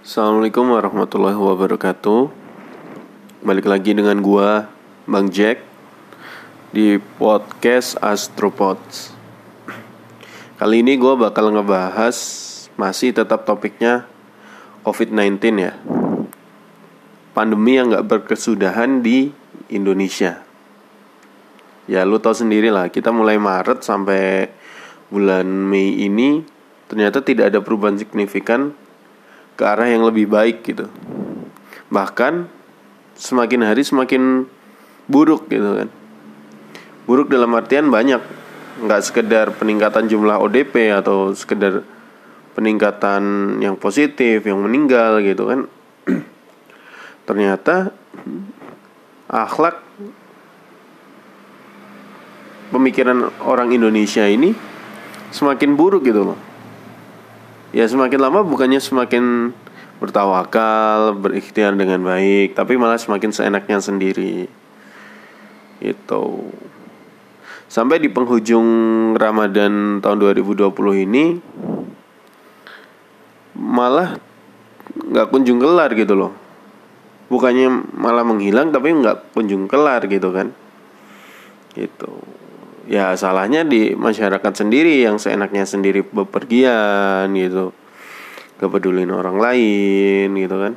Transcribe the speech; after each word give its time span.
Assalamualaikum 0.00 0.72
warahmatullahi 0.72 1.36
wabarakatuh. 1.36 2.32
Balik 3.44 3.68
lagi 3.68 3.92
dengan 3.92 4.16
gua 4.24 4.72
Bang 5.04 5.28
Jack 5.28 5.60
Di 6.72 6.96
podcast 7.20 8.00
Astropods. 8.00 9.12
Kali 10.56 10.80
ini 10.80 10.96
gua 10.96 11.20
bakal 11.20 11.52
ngebahas 11.52 12.16
Masih 12.80 13.12
tetap 13.12 13.44
topiknya 13.44 14.08
COVID-19 14.88 15.36
ya. 15.60 15.76
Pandemi 17.36 17.76
yang 17.76 17.92
gak 17.92 18.08
berkesudahan 18.08 19.04
di 19.04 19.28
Indonesia. 19.68 20.40
Ya 21.84 22.08
lu 22.08 22.16
tau 22.24 22.32
sendiri 22.32 22.72
lah 22.72 22.88
Kita 22.88 23.12
mulai 23.12 23.36
Maret 23.36 23.84
sampai 23.84 24.48
bulan 25.12 25.44
Mei 25.44 25.92
ini 26.08 26.40
Ternyata 26.88 27.20
tidak 27.20 27.52
ada 27.52 27.60
perubahan 27.60 28.00
signifikan 28.00 28.72
ke 29.60 29.68
arah 29.68 29.92
yang 29.92 30.08
lebih 30.08 30.24
baik 30.24 30.64
gitu. 30.64 30.88
Bahkan 31.92 32.48
semakin 33.12 33.60
hari 33.68 33.84
semakin 33.84 34.48
buruk 35.04 35.52
gitu 35.52 35.84
kan. 35.84 35.92
Buruk 37.04 37.28
dalam 37.28 37.52
artian 37.52 37.92
banyak, 37.92 38.24
nggak 38.80 39.02
sekedar 39.04 39.52
peningkatan 39.52 40.08
jumlah 40.08 40.40
ODP 40.40 40.96
atau 40.96 41.36
sekedar 41.36 41.84
peningkatan 42.56 43.60
yang 43.60 43.76
positif, 43.76 44.48
yang 44.48 44.64
meninggal 44.64 45.20
gitu 45.20 45.44
kan. 45.44 45.60
Ternyata 47.28 47.92
akhlak 49.28 49.76
pemikiran 52.72 53.28
orang 53.44 53.76
Indonesia 53.76 54.24
ini 54.24 54.56
semakin 55.36 55.76
buruk 55.76 56.08
gitu 56.08 56.32
loh 56.32 56.49
ya 57.70 57.86
semakin 57.86 58.18
lama 58.18 58.40
bukannya 58.42 58.82
semakin 58.82 59.54
bertawakal, 60.00 61.12
berikhtiar 61.20 61.76
dengan 61.76 62.00
baik, 62.00 62.56
tapi 62.56 62.80
malah 62.80 62.96
semakin 62.96 63.30
seenaknya 63.30 63.78
sendiri. 63.78 64.48
Itu. 65.78 66.50
Sampai 67.70 68.02
di 68.02 68.10
penghujung 68.10 68.66
Ramadan 69.14 70.02
tahun 70.02 70.18
2020 70.18 71.06
ini 71.06 71.38
malah 73.54 74.18
nggak 74.90 75.28
kunjung 75.30 75.62
kelar 75.62 75.94
gitu 75.94 76.18
loh. 76.18 76.32
Bukannya 77.30 77.70
malah 77.94 78.26
menghilang 78.26 78.74
tapi 78.74 78.90
nggak 78.90 79.36
kunjung 79.36 79.70
kelar 79.70 80.02
gitu 80.10 80.34
kan. 80.34 80.50
Gitu 81.78 82.29
ya 82.90 83.14
salahnya 83.14 83.62
di 83.62 83.94
masyarakat 83.94 84.50
sendiri 84.50 85.06
yang 85.06 85.22
seenaknya 85.22 85.62
sendiri 85.62 86.02
bepergian 86.02 87.30
gitu. 87.38 87.70
Gak 88.58 88.66
pedulin 88.66 89.14
orang 89.14 89.38
lain 89.38 90.34
gitu 90.34 90.56
kan. 90.58 90.74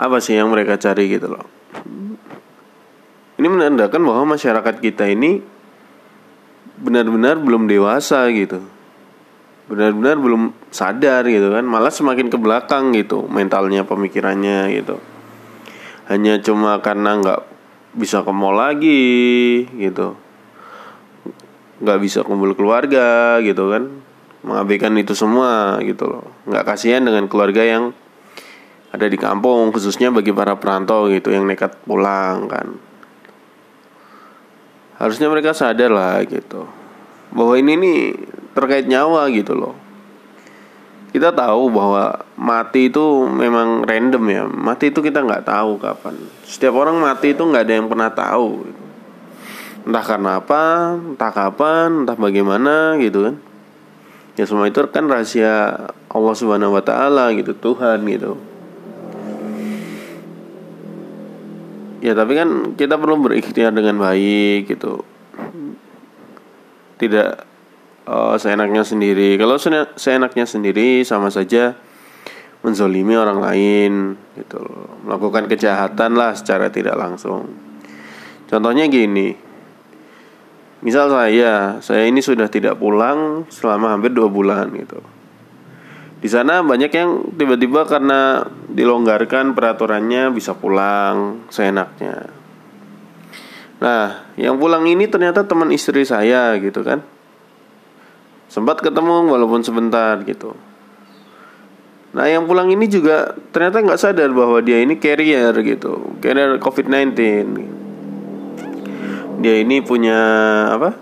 Apa 0.00 0.18
sih 0.24 0.40
yang 0.40 0.48
mereka 0.48 0.80
cari 0.80 1.12
gitu 1.12 1.28
loh? 1.28 1.44
Ini 3.36 3.46
menandakan 3.46 4.00
bahwa 4.00 4.32
masyarakat 4.34 4.80
kita 4.80 5.12
ini 5.12 5.44
benar-benar 6.80 7.38
belum 7.38 7.68
dewasa 7.68 8.24
gitu. 8.32 8.64
Benar-benar 9.68 10.16
belum 10.18 10.56
sadar 10.72 11.28
gitu 11.28 11.52
kan. 11.52 11.68
Malah 11.68 11.92
semakin 11.92 12.32
ke 12.32 12.40
belakang 12.40 12.96
gitu 12.96 13.28
mentalnya 13.28 13.84
pemikirannya 13.84 14.72
gitu. 14.72 14.96
Hanya 16.08 16.40
cuma 16.40 16.80
karena 16.80 17.20
nggak 17.20 17.51
bisa 17.92 18.24
ke 18.24 18.32
mall 18.32 18.56
lagi 18.56 19.64
gitu. 19.68 20.16
Nggak 21.82 21.98
bisa 22.00 22.18
kumpul 22.24 22.56
keluarga 22.56 23.38
gitu 23.44 23.68
kan. 23.68 23.88
Mengabaikan 24.42 24.96
itu 24.98 25.12
semua 25.14 25.78
gitu 25.84 26.08
loh. 26.08 26.24
Nggak 26.48 26.64
kasihan 26.74 27.04
dengan 27.04 27.28
keluarga 27.28 27.62
yang 27.62 27.92
ada 28.92 29.06
di 29.08 29.16
kampung 29.16 29.72
khususnya 29.72 30.12
bagi 30.12 30.32
para 30.36 30.56
perantau 30.56 31.08
gitu 31.10 31.32
yang 31.32 31.44
nekat 31.44 31.76
pulang 31.84 32.48
kan. 32.48 32.76
Harusnya 34.96 35.26
mereka 35.26 35.52
sadar 35.52 35.90
lah 35.90 36.22
gitu. 36.24 36.68
Bahwa 37.32 37.54
ini 37.58 37.74
nih 37.74 38.00
terkait 38.52 38.86
nyawa 38.86 39.26
gitu 39.32 39.56
loh 39.56 39.81
kita 41.12 41.28
tahu 41.28 41.68
bahwa 41.68 42.24
mati 42.40 42.88
itu 42.88 43.28
memang 43.28 43.84
random 43.84 44.24
ya. 44.32 44.42
Mati 44.48 44.88
itu 44.88 45.04
kita 45.04 45.20
nggak 45.20 45.44
tahu 45.44 45.76
kapan. 45.76 46.16
Setiap 46.48 46.72
orang 46.72 46.96
mati 46.96 47.36
itu 47.36 47.44
nggak 47.44 47.68
ada 47.68 47.74
yang 47.76 47.86
pernah 47.92 48.08
tahu. 48.08 48.64
Entah 49.84 50.04
karena 50.08 50.40
apa 50.40 50.96
entah 50.96 51.28
kapan 51.28 52.08
entah 52.08 52.16
bagaimana 52.16 52.96
gitu 52.96 53.28
kan. 53.28 53.36
Ya 54.40 54.48
semua 54.48 54.72
itu 54.72 54.80
kan 54.88 55.04
rahasia 55.04 55.84
Allah 56.08 56.32
subhanahu 56.32 56.80
wa 56.80 56.80
taala 56.80 57.28
gitu 57.36 57.52
Tuhan 57.52 58.00
gitu. 58.08 58.40
Ya 62.00 62.16
tapi 62.16 62.40
kan 62.40 62.72
kita 62.72 62.96
perlu 62.96 63.20
berikhtiar 63.20 63.76
dengan 63.76 64.00
baik 64.00 64.72
gitu. 64.72 65.04
Tidak 66.96 67.51
uh, 68.06 68.36
seenaknya 68.38 68.82
sendiri. 68.82 69.38
Kalau 69.38 69.58
seenaknya 69.96 70.46
sendiri 70.46 71.02
sama 71.06 71.30
saja 71.30 71.76
menzolimi 72.62 73.18
orang 73.18 73.42
lain 73.42 73.92
gitu 74.38 74.62
melakukan 75.02 75.50
kejahatan 75.50 76.14
lah 76.14 76.32
secara 76.38 76.70
tidak 76.70 76.94
langsung. 76.94 77.50
Contohnya 78.46 78.86
gini. 78.86 79.34
Misal 80.82 81.14
saya 81.14 81.78
saya 81.78 82.10
ini 82.10 82.18
sudah 82.18 82.50
tidak 82.50 82.78
pulang 82.78 83.46
selama 83.54 83.94
hampir 83.94 84.10
dua 84.10 84.26
bulan 84.26 84.70
gitu. 84.74 84.98
Di 86.22 86.30
sana 86.30 86.62
banyak 86.62 86.90
yang 86.94 87.34
tiba-tiba 87.34 87.82
karena 87.86 88.46
dilonggarkan 88.70 89.58
peraturannya 89.58 90.30
bisa 90.30 90.54
pulang 90.54 91.46
seenaknya. 91.50 92.30
Nah 93.82 94.26
yang 94.38 94.58
pulang 94.58 94.86
ini 94.86 95.06
ternyata 95.10 95.46
teman 95.46 95.70
istri 95.74 96.06
saya 96.06 96.54
gitu 96.62 96.82
kan 96.86 97.02
sempat 98.52 98.84
ketemu 98.84 99.32
walaupun 99.32 99.64
sebentar 99.64 100.20
gitu. 100.28 100.52
Nah 102.12 102.28
yang 102.28 102.44
pulang 102.44 102.68
ini 102.68 102.84
juga 102.84 103.32
ternyata 103.48 103.80
nggak 103.80 103.96
sadar 103.96 104.28
bahwa 104.28 104.60
dia 104.60 104.84
ini 104.84 105.00
carrier 105.00 105.56
gitu. 105.64 106.20
Carrier 106.20 106.60
covid-19 106.60 107.16
dia 109.40 109.56
ini 109.64 109.80
punya 109.80 110.20
apa 110.68 110.92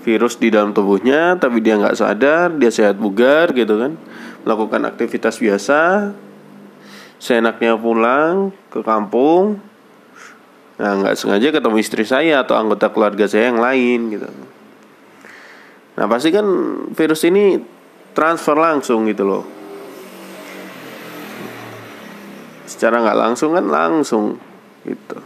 virus 0.00 0.40
di 0.40 0.48
dalam 0.48 0.72
tubuhnya 0.72 1.36
tapi 1.36 1.60
dia 1.60 1.76
nggak 1.76 2.00
sadar 2.00 2.56
dia 2.56 2.72
sehat 2.72 2.96
bugar 2.96 3.52
gitu 3.52 3.76
kan. 3.76 4.00
Melakukan 4.48 4.88
aktivitas 4.88 5.36
biasa. 5.36 6.08
Seenaknya 7.20 7.76
pulang 7.76 8.48
ke 8.72 8.80
kampung. 8.80 9.60
Nah 10.80 11.04
nggak 11.04 11.20
sengaja 11.20 11.52
ketemu 11.52 11.76
istri 11.84 12.08
saya 12.08 12.40
atau 12.40 12.56
anggota 12.56 12.88
keluarga 12.88 13.28
saya 13.28 13.52
yang 13.52 13.60
lain 13.60 14.00
gitu 14.08 14.53
Nah 15.94 16.06
pasti 16.10 16.34
kan 16.34 16.46
virus 16.90 17.22
ini 17.26 17.54
transfer 18.14 18.58
langsung 18.58 19.06
gitu 19.06 19.22
loh. 19.22 19.44
Secara 22.66 22.98
nggak 22.98 23.18
langsung 23.18 23.54
kan 23.54 23.66
langsung 23.70 24.24
gitu. 24.82 25.18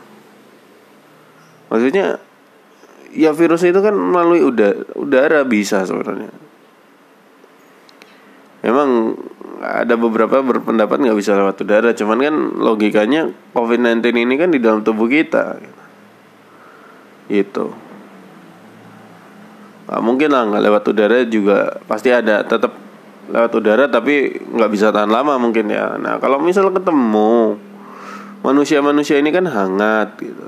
Maksudnya 1.72 2.20
ya 3.12 3.32
virus 3.32 3.64
itu 3.64 3.80
kan 3.80 3.96
melalui 3.96 4.44
udara, 4.44 4.84
udara 4.96 5.40
bisa 5.48 5.84
sebenarnya. 5.88 6.32
Memang 8.64 9.16
ada 9.64 9.94
beberapa 9.96 10.44
berpendapat 10.44 11.00
nggak 11.00 11.18
bisa 11.18 11.32
lewat 11.32 11.64
udara, 11.64 11.96
cuman 11.96 12.18
kan 12.20 12.36
logikanya 12.60 13.32
COVID-19 13.56 14.04
ini 14.12 14.34
kan 14.36 14.52
di 14.52 14.60
dalam 14.60 14.84
tubuh 14.84 15.08
kita. 15.08 15.56
Gitu 17.32 17.87
nggak 19.88 20.02
mungkin 20.04 20.28
lah 20.28 20.44
nggak 20.52 20.62
lewat 20.68 20.82
udara 20.92 21.24
juga 21.24 21.80
pasti 21.88 22.12
ada 22.12 22.44
tetap 22.44 22.76
lewat 23.32 23.52
udara 23.56 23.88
tapi 23.88 24.36
nggak 24.36 24.70
bisa 24.72 24.92
tahan 24.92 25.08
lama 25.08 25.40
mungkin 25.40 25.72
ya. 25.72 25.96
Nah 25.96 26.20
kalau 26.20 26.36
misal 26.44 26.68
ketemu 26.68 27.56
manusia-manusia 28.44 29.16
ini 29.16 29.32
kan 29.32 29.48
hangat 29.48 30.12
gitu. 30.20 30.44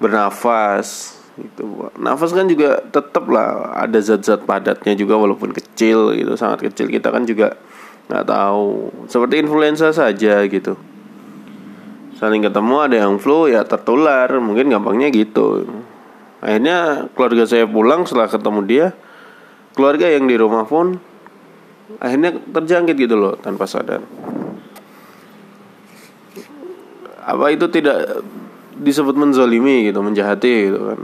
Bernafas 0.00 1.20
gitu 1.36 1.90
nafas 1.98 2.30
kan 2.30 2.46
juga 2.46 2.78
tetap 2.88 3.26
lah 3.26 3.74
ada 3.74 3.98
zat-zat 3.98 4.46
padatnya 4.46 4.94
juga 4.94 5.20
walaupun 5.20 5.52
kecil 5.52 6.16
gitu 6.16 6.40
sangat 6.40 6.72
kecil. 6.72 6.88
Kita 6.88 7.12
kan 7.12 7.28
juga 7.28 7.52
nggak 8.08 8.24
tahu. 8.24 8.68
Seperti 9.12 9.44
influenza 9.44 9.92
saja 9.92 10.40
gitu. 10.48 10.72
Saling 12.16 12.40
ketemu 12.40 12.76
ada 12.80 12.96
yang 12.96 13.20
flu 13.20 13.44
ya 13.44 13.60
tertular. 13.68 14.32
Mungkin 14.40 14.72
gampangnya 14.72 15.12
gitu 15.12 15.83
akhirnya 16.44 17.08
keluarga 17.16 17.48
saya 17.48 17.64
pulang 17.64 18.04
setelah 18.04 18.28
ketemu 18.28 18.60
dia 18.68 18.86
keluarga 19.72 20.12
yang 20.12 20.28
di 20.28 20.36
rumah 20.36 20.68
pun 20.68 21.00
akhirnya 21.98 22.36
terjangkit 22.36 22.96
gitu 23.00 23.16
loh 23.16 23.34
tanpa 23.40 23.64
sadar 23.64 24.04
apa 27.24 27.44
itu 27.48 27.66
tidak 27.72 28.20
disebut 28.76 29.16
menzolimi 29.16 29.88
gitu 29.88 30.04
menjahati 30.04 30.54
gitu 30.68 30.80
kan 30.92 31.00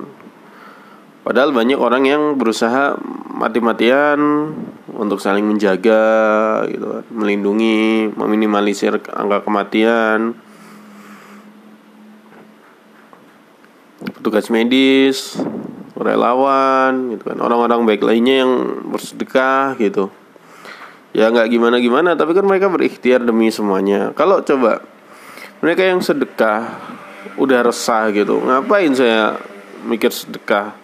padahal 1.24 1.56
banyak 1.56 1.80
orang 1.80 2.04
yang 2.04 2.22
berusaha 2.36 3.00
mati-matian 3.40 4.20
untuk 5.00 5.16
saling 5.16 5.48
menjaga 5.48 6.68
gitu 6.68 7.00
kan, 7.00 7.04
melindungi, 7.08 8.12
meminimalisir 8.12 9.00
angka 9.08 9.40
kematian. 9.48 10.36
Petugas 14.20 14.52
medis, 14.52 15.40
relawan 15.96 17.16
gitu 17.16 17.32
kan, 17.32 17.40
orang-orang 17.40 17.88
baik 17.88 18.04
lainnya 18.04 18.44
yang 18.44 18.52
bersedekah 18.92 19.80
gitu. 19.80 20.12
Ya 21.16 21.32
nggak 21.32 21.48
gimana-gimana, 21.48 22.14
tapi 22.14 22.36
kan 22.36 22.44
mereka 22.44 22.68
berikhtiar 22.68 23.24
demi 23.24 23.48
semuanya. 23.48 24.12
Kalau 24.12 24.44
coba 24.44 24.84
mereka 25.64 25.88
yang 25.88 26.04
sedekah 26.04 26.68
udah 27.40 27.64
resah 27.64 28.12
gitu, 28.12 28.44
ngapain 28.44 28.92
saya 28.92 29.40
mikir 29.88 30.12
sedekah? 30.12 30.76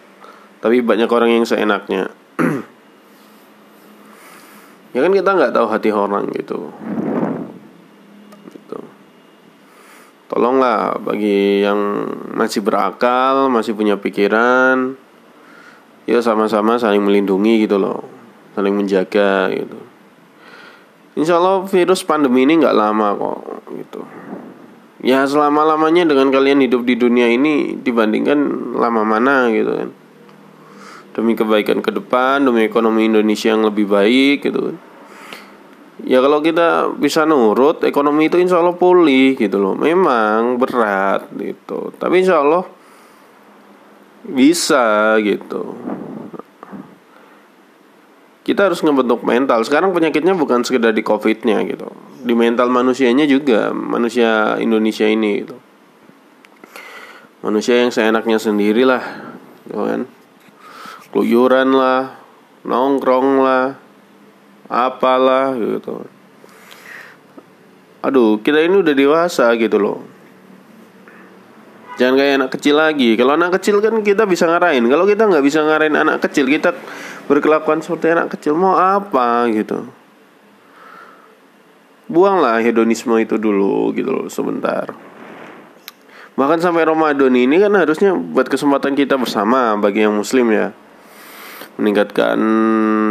Tapi 0.57 0.81
banyak 0.81 1.05
orang 1.05 1.29
yang 1.29 1.45
seenaknya 1.45 2.09
ya 4.97 5.05
kan 5.05 5.13
kita 5.13 5.29
nggak 5.37 5.53
tahu 5.53 5.69
hati 5.69 5.93
orang 5.93 6.25
gitu 6.33 6.73
tolonglah 10.27 10.99
bagi 10.99 11.63
yang 11.63 11.79
masih 12.35 12.59
berakal 12.63 13.47
masih 13.47 13.73
punya 13.73 13.95
pikiran 13.95 14.95
ya 16.07 16.19
sama-sama 16.19 16.75
saling 16.75 17.03
melindungi 17.03 17.67
gitu 17.67 17.79
loh 17.79 18.03
saling 18.55 18.73
menjaga 18.73 19.53
gitu. 19.53 19.77
Insya 21.17 21.41
Allah 21.41 21.65
virus 21.65 22.05
pandemi 22.05 22.45
ini 22.45 22.61
nggak 22.61 22.77
lama 22.77 23.07
kok 23.17 23.41
gitu. 23.73 24.01
Ya 25.05 25.25
selama 25.29 25.61
lamanya 25.65 26.09
dengan 26.09 26.33
kalian 26.33 26.65
hidup 26.65 26.85
di 26.85 26.97
dunia 26.97 27.29
ini 27.29 27.77
dibandingkan 27.77 28.73
lama 28.77 29.05
mana 29.05 29.49
gitu 29.53 29.71
kan. 29.77 29.89
Demi 31.13 31.33
kebaikan 31.33 31.81
ke 31.81 31.89
depan, 31.89 32.45
demi 32.45 32.65
ekonomi 32.65 33.09
Indonesia 33.09 33.49
yang 33.49 33.65
lebih 33.65 33.89
baik 33.89 34.45
gitu 34.45 34.73
kan 34.73 34.77
ya 36.05 36.21
kalau 36.21 36.43
kita 36.45 36.93
bisa 36.93 37.25
nurut 37.25 37.81
ekonomi 37.81 38.29
itu 38.29 38.37
insya 38.37 38.61
Allah 38.61 38.77
pulih 38.77 39.33
gitu 39.33 39.57
loh. 39.57 39.73
Memang 39.73 40.61
berat 40.61 41.31
gitu. 41.33 41.89
Tapi 41.97 42.21
insya 42.21 42.43
Allah 42.43 42.63
bisa 44.27 45.15
gitu. 45.23 45.73
Kita 48.43 48.71
harus 48.71 48.79
ngebentuk 48.79 49.27
mental. 49.27 49.59
Sekarang 49.67 49.91
penyakitnya 49.91 50.31
bukan 50.37 50.63
sekedar 50.63 50.95
di 50.95 51.03
covidnya 51.03 51.59
gitu. 51.67 51.91
Di 52.23 52.31
mental 52.31 52.71
manusianya 52.71 53.27
juga 53.27 53.75
manusia 53.75 54.55
Indonesia 54.59 55.03
ini 55.03 55.43
gitu. 55.43 55.57
Manusia 57.43 57.83
yang 57.83 57.91
seenaknya 57.91 58.39
sendiri 58.39 58.87
lah 58.87 59.03
gitu 59.67 59.83
kan? 59.83 60.01
Keluyuran 61.11 61.75
lah 61.75 62.19
nongkrong 62.67 63.29
lah 63.43 63.86
apalah 64.67 65.55
gitu. 65.55 66.03
Aduh 68.03 68.39
kita 68.39 68.61
ini 68.63 68.83
udah 68.83 68.93
dewasa 68.95 69.51
gitu 69.57 69.79
loh. 69.79 69.99
Jangan 71.97 72.13
kayak 72.13 72.33
anak 72.37 72.51
kecil 72.53 72.75
lagi. 72.77 73.17
Kalau 73.17 73.33
anak 73.33 73.57
kecil 73.57 73.81
kan 73.81 74.05
kita 74.05 74.29
bisa 74.29 74.45
ngarahin. 74.45 74.85
Kalau 74.85 75.09
kita 75.09 75.25
nggak 75.25 75.41
bisa 75.41 75.65
ngarahin 75.65 75.97
anak 75.97 76.21
kecil 76.21 76.45
kita 76.45 76.77
berkelakuan 77.25 77.81
seperti 77.81 78.13
anak 78.13 78.37
kecil 78.37 78.53
mau 78.53 78.77
apa 78.77 79.49
gitu. 79.49 79.89
Buanglah 82.07 82.61
hedonisme 82.63 83.17
itu 83.19 83.35
dulu 83.35 83.91
gitu 83.97 84.13
loh 84.13 84.27
sebentar. 84.29 84.93
Bahkan 86.37 86.61
sampai 86.61 86.85
Ramadan 86.85 87.33
ini 87.33 87.57
kan 87.57 87.73
harusnya 87.73 88.13
buat 88.13 88.45
kesempatan 88.45 88.93
kita 88.93 89.17
bersama 89.17 89.73
bagi 89.81 90.05
yang 90.05 90.13
muslim 90.13 90.53
ya 90.53 90.69
meningkatkan 91.77 92.37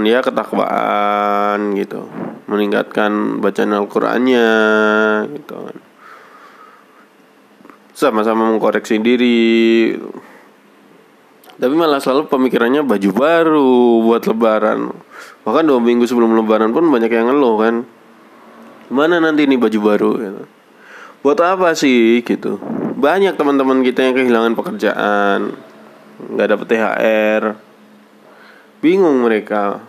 ya 0.02 0.20
ketakwaan 0.22 1.74
gitu. 1.78 2.06
Meningkatkan 2.46 3.42
bacaan 3.42 3.74
Al-Qur'annya 3.74 4.50
gitu. 5.34 5.58
Sama-sama 7.96 8.50
mengkoreksi 8.50 9.00
diri. 9.00 9.96
Tapi 11.56 11.72
malah 11.72 11.98
selalu 11.98 12.28
pemikirannya 12.28 12.84
baju 12.84 13.10
baru 13.16 13.72
buat 14.04 14.22
lebaran. 14.28 14.92
Bahkan 15.48 15.64
dua 15.64 15.80
minggu 15.80 16.04
sebelum 16.04 16.36
lebaran 16.36 16.76
pun 16.76 16.84
banyak 16.92 17.08
yang 17.08 17.32
ngeluh 17.32 17.56
kan. 17.56 17.74
Mana 18.92 19.18
nanti 19.18 19.48
nih 19.48 19.58
baju 19.58 19.78
baru 19.82 20.10
gitu. 20.20 20.42
buat 21.26 21.42
apa 21.42 21.74
sih 21.74 22.22
gitu? 22.22 22.62
Banyak 22.94 23.34
teman-teman 23.34 23.82
kita 23.82 24.06
yang 24.06 24.14
kehilangan 24.14 24.54
pekerjaan 24.54 25.58
nggak 26.16 26.48
dapet 26.54 26.66
THR 26.70 27.42
bingung 28.81 29.25
mereka. 29.25 29.81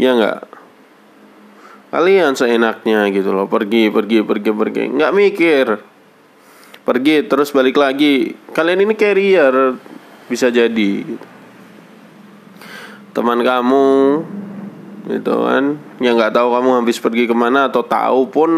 Ya 0.00 0.16
nggak? 0.16 0.48
Kalian 1.92 2.32
seenaknya 2.32 3.06
gitu 3.12 3.36
loh. 3.36 3.46
Pergi 3.46 3.92
pergi 3.92 4.24
pergi 4.24 4.50
pergi. 4.50 4.82
Nggak 4.96 5.12
mikir. 5.12 5.66
Pergi 6.82 7.16
terus 7.28 7.52
balik 7.52 7.76
lagi. 7.76 8.32
Kalian 8.56 8.88
ini 8.88 8.94
carrier. 8.96 9.76
Bisa 10.26 10.48
jadi. 10.48 11.04
Teman 13.12 13.44
kamu. 13.44 13.90
Gitu 15.12 15.34
kan. 15.36 15.76
Yang 16.00 16.14
nggak 16.16 16.34
tahu 16.34 16.48
kamu 16.56 16.68
habis 16.80 16.96
pergi 16.96 17.24
ke 17.28 17.34
mana 17.36 17.68
atau 17.68 17.84
tahu 17.84 18.20
pun. 18.32 18.50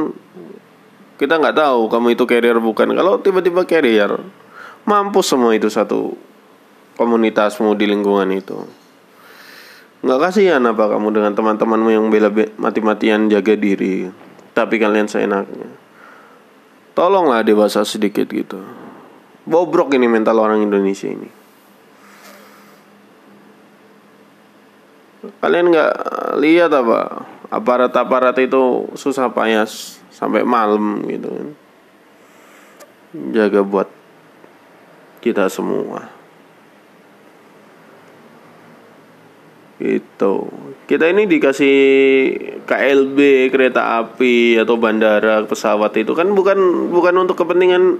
Kita 1.19 1.43
nggak 1.43 1.58
tahu 1.58 1.90
kamu 1.90 2.14
itu 2.14 2.25
carrier 2.31 2.58
bukan. 2.62 2.94
Kalau 2.94 3.19
tiba-tiba 3.19 3.66
carrier 3.66 4.22
mampus 4.84 5.32
semua 5.32 5.56
itu 5.56 5.72
satu 5.72 6.12
komunitasmu 6.94 7.75
di 7.75 7.87
lingkungan 7.91 8.31
itu. 8.35 8.58
Nggak 10.05 10.20
kasihan 10.20 10.61
apa 10.69 10.85
kamu 10.93 11.17
dengan 11.17 11.32
teman-temanmu 11.32 11.88
yang 11.88 12.06
bela 12.12 12.29
mati-matian 12.61 13.32
jaga 13.32 13.56
diri 13.56 14.12
tapi 14.52 14.79
kalian 14.79 15.11
seenaknya. 15.11 15.69
Tolonglah 16.94 17.43
dewasa 17.43 17.82
sedikit 17.82 18.31
gitu. 18.31 18.62
Bobrok 19.49 19.96
ini 19.99 20.06
mental 20.06 20.38
orang 20.38 20.62
Indonesia 20.62 21.11
ini. 21.11 21.29
Kalian 25.43 25.73
nggak 25.75 25.93
lihat 26.38 26.70
apa? 26.70 27.26
Aparat-aparat 27.50 28.38
itu 28.44 28.88
susah 28.94 29.32
payah 29.32 29.67
sampai 30.12 30.47
malam 30.47 31.02
gitu 31.08 31.29
kan. 31.32 31.49
Jaga 33.35 33.64
buat 33.64 33.88
kita 35.25 35.49
semua 35.49 36.13
Gitu. 39.75 40.35
Kita 40.87 41.11
ini 41.11 41.26
dikasih 41.26 41.76
KLB 42.62 43.50
kereta 43.50 44.04
api 44.04 44.61
atau 44.62 44.78
bandara 44.78 45.43
pesawat 45.43 45.97
itu 45.99 46.14
kan 46.14 46.31
bukan 46.31 46.88
bukan 46.95 47.14
untuk 47.19 47.43
kepentingan 47.43 47.99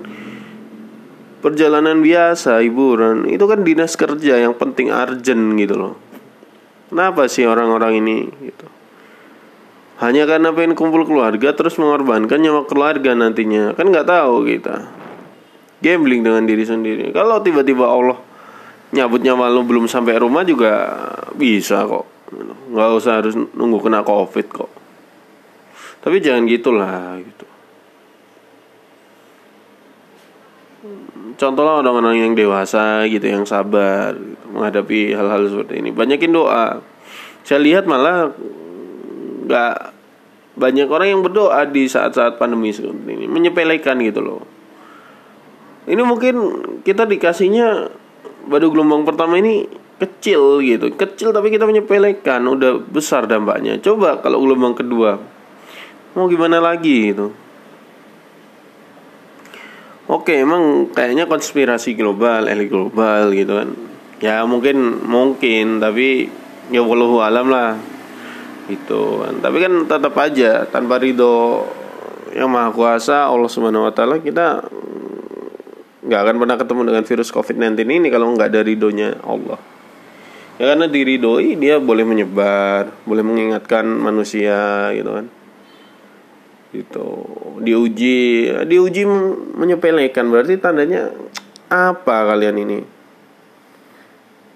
perjalanan 1.43 1.99
biasa 2.01 2.63
hiburan. 2.63 3.27
Itu 3.27 3.51
kan 3.51 3.67
dinas 3.67 3.99
kerja 3.99 4.39
yang 4.39 4.55
penting 4.55 4.95
urgent 4.95 5.59
gitu 5.59 5.75
loh. 5.75 5.95
Kenapa 6.95 7.27
sih 7.27 7.43
orang-orang 7.43 7.99
ini 7.99 8.17
gitu? 8.39 8.67
Hanya 9.99 10.27
karena 10.27 10.51
pengen 10.51 10.75
kumpul 10.79 11.07
keluarga 11.07 11.55
terus 11.55 11.79
mengorbankan 11.79 12.39
nyawa 12.39 12.67
keluarga 12.71 13.15
nantinya. 13.19 13.75
Kan 13.75 13.91
nggak 13.91 14.07
tahu 14.07 14.47
kita. 14.47 14.89
Gambling 15.83 16.23
dengan 16.23 16.47
diri 16.47 16.65
sendiri. 16.65 17.11
Kalau 17.11 17.43
tiba-tiba 17.43 17.87
Allah 17.87 18.19
nyabutnya 18.95 19.35
malu 19.35 19.67
belum 19.67 19.91
sampai 19.91 20.23
rumah 20.23 20.47
juga 20.47 20.95
bisa 21.35 21.83
kok. 21.83 22.07
Nggak 22.71 22.91
usah 22.95 23.13
harus 23.19 23.35
nunggu 23.35 23.83
kena 23.83 24.07
covid 24.07 24.47
kok. 24.47 24.71
Tapi 25.99 26.23
jangan 26.23 26.47
gitulah 26.47 27.19
gitu. 27.19 27.47
Contohnya 31.35 31.83
orang-orang 31.83 32.23
yang 32.23 32.33
dewasa 32.39 33.03
gitu 33.11 33.27
yang 33.27 33.43
sabar 33.43 34.15
gitu, 34.15 34.39
menghadapi 34.55 35.17
hal-hal 35.17 35.51
seperti 35.51 35.83
ini. 35.83 35.91
Banyakin 35.91 36.31
doa. 36.31 36.79
Saya 37.43 37.59
lihat 37.65 37.91
malah 37.91 38.31
nggak 39.45 39.75
banyak 40.55 40.87
orang 40.87 41.09
yang 41.11 41.23
berdoa 41.27 41.67
di 41.67 41.91
saat-saat 41.91 42.39
pandemi 42.39 42.71
seperti 42.71 43.11
ini. 43.11 43.27
Menyepelekan 43.27 43.99
gitu 44.07 44.21
loh. 44.23 44.43
Ini 45.91 46.01
mungkin 46.07 46.35
kita 46.87 47.05
dikasihnya 47.05 47.91
baru 48.49 48.73
gelombang 48.73 49.05
pertama 49.09 49.41
ini 49.41 49.67
kecil 49.99 50.61
gitu. 50.61 50.93
Kecil 50.95 51.31
tapi 51.31 51.49
kita 51.55 51.65
menyepelekan 51.65 52.45
udah 52.45 52.83
besar 52.83 53.25
dampaknya. 53.25 53.79
Coba 53.81 54.21
kalau 54.21 54.43
gelombang 54.43 54.75
kedua 54.77 55.21
mau 56.15 56.31
gimana 56.31 56.63
lagi 56.63 57.11
gitu? 57.11 57.35
Oke 60.05 60.37
emang 60.45 60.93
kayaknya 60.93 61.25
konspirasi 61.25 61.97
global 61.97 62.45
elit 62.47 62.69
global 62.69 63.33
gitu 63.33 63.57
kan. 63.57 63.69
Ya 64.21 64.45
mungkin 64.45 65.01
mungkin 65.05 65.81
tapi 65.81 66.29
ya 66.69 66.85
walau 66.85 67.25
alam 67.25 67.49
lah 67.49 67.81
gitu 68.69 69.25
kan. 69.25 69.41
Tapi 69.41 69.57
kan 69.65 69.73
tetap 69.89 70.15
aja 70.21 70.69
tanpa 70.69 71.01
ridho 71.01 71.65
yang 72.35 72.51
maha 72.51 72.75
kuasa 72.75 73.31
Allah 73.31 73.49
subhanahu 73.49 73.89
wa 73.89 74.19
kita 74.19 74.67
nggak 76.05 76.21
akan 76.21 76.37
pernah 76.37 76.57
ketemu 76.61 76.81
dengan 76.93 77.05
virus 77.09 77.31
COVID-19 77.33 77.81
ini 77.89 78.09
kalau 78.13 78.37
nggak 78.37 78.51
dari 78.53 78.77
donya 78.77 79.17
Allah. 79.25 79.61
ya 80.55 80.71
karena 80.71 80.87
diridoi 80.87 81.59
dia 81.59 81.83
boleh 81.83 82.07
menyebar 82.07 82.87
boleh 83.03 83.25
mengingatkan 83.27 83.89
manusia 83.89 84.93
gitu 84.95 85.11
kan. 85.11 85.27
Itu 86.75 87.09
diuji 87.59 88.51
diuji 88.69 89.03
menyepelekan 89.59 90.29
berarti 90.29 90.61
tandanya 90.61 91.11
apa 91.73 92.17
kalian 92.31 92.57
ini? 92.61 92.79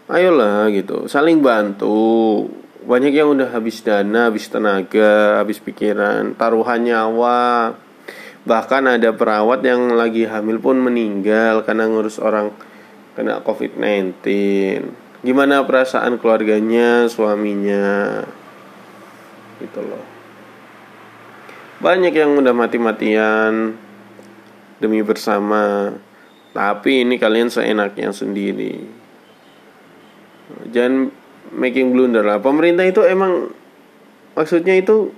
Ayolah 0.08 0.68
gitu. 0.72 1.08
Saling 1.08 1.40
bantu. 1.40 2.46
Banyak 2.88 3.12
yang 3.12 3.36
udah 3.36 3.52
habis 3.52 3.84
dana 3.84 4.32
habis 4.32 4.48
tenaga 4.48 5.44
habis 5.44 5.60
pikiran 5.60 6.32
taruhan 6.32 6.80
nyawa 6.88 7.76
bahkan 8.46 8.86
ada 8.86 9.10
perawat 9.16 9.64
yang 9.64 9.94
lagi 9.96 10.28
hamil 10.28 10.62
pun 10.62 10.78
meninggal 10.78 11.66
karena 11.66 11.90
ngurus 11.90 12.22
orang 12.22 12.54
kena 13.18 13.42
covid-19 13.42 14.22
gimana 15.22 15.66
perasaan 15.66 16.18
keluarganya 16.22 17.10
suaminya? 17.10 18.22
Gitu 19.58 19.80
loh. 19.82 20.04
Banyak 21.78 22.14
yang 22.14 22.38
udah 22.38 22.54
mati-matian 22.54 23.74
demi 24.78 25.02
bersama. 25.02 25.94
Tapi 26.54 27.06
ini 27.06 27.18
kalian 27.18 27.50
seenaknya 27.50 28.10
sendiri. 28.10 28.82
Jangan 30.74 31.10
making 31.54 31.94
blunder 31.94 32.26
lah. 32.26 32.42
Pemerintah 32.42 32.86
itu 32.86 33.02
emang 33.06 33.50
maksudnya 34.34 34.74
itu 34.74 35.14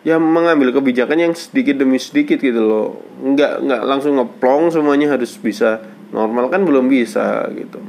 ya 0.00 0.16
mengambil 0.16 0.72
kebijakan 0.72 1.18
yang 1.30 1.32
sedikit 1.36 1.76
demi 1.76 2.00
sedikit 2.00 2.40
gitu 2.40 2.60
loh. 2.60 2.88
Nggak 3.20 3.64
nggak 3.64 3.82
langsung 3.84 4.16
ngeplong 4.16 4.72
semuanya 4.72 5.12
harus 5.12 5.36
bisa 5.36 5.84
normal. 6.12 6.48
Kan 6.48 6.64
belum 6.64 6.88
bisa 6.88 7.48
gitu. 7.52 7.80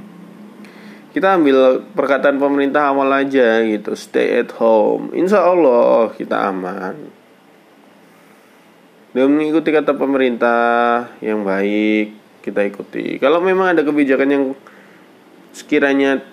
Kita 1.12 1.36
ambil 1.36 1.84
perkataan 1.92 2.40
pemerintah 2.40 2.92
awal 2.92 3.12
aja 3.12 3.60
gitu. 3.68 3.96
Stay 4.00 4.40
at 4.40 4.52
home. 4.56 5.12
Insya 5.12 5.44
Allah 5.44 6.16
kita 6.16 6.52
aman. 6.52 6.96
Dan 9.12 9.28
mengikuti 9.36 9.76
kata 9.76 9.92
pemerintah 9.92 11.12
yang 11.20 11.44
baik 11.44 12.16
kita 12.48 12.64
ikuti. 12.64 13.20
Kalau 13.20 13.44
memang 13.44 13.76
ada 13.76 13.84
kebijakan 13.84 14.30
yang 14.32 14.44
sekiranya 15.52 16.24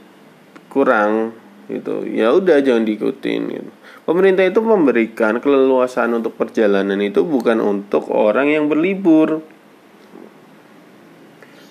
kurang 0.70 1.34
gitu 1.66 2.06
ya 2.06 2.32
udah 2.32 2.62
jangan 2.62 2.86
diikutin 2.86 3.40
gitu. 3.50 3.70
Pemerintah 4.08 4.48
itu 4.48 4.64
memberikan 4.64 5.36
keleluasan 5.36 6.16
untuk 6.16 6.32
perjalanan 6.40 6.96
itu 7.04 7.28
bukan 7.28 7.60
untuk 7.60 8.08
orang 8.08 8.48
yang 8.48 8.64
berlibur. 8.64 9.44